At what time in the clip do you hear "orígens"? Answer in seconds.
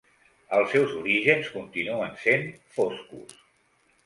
1.01-1.51